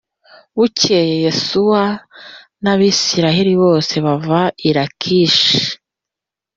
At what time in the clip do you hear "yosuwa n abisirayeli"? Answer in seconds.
1.25-3.53